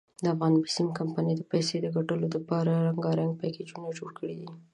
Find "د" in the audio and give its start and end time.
1.37-1.43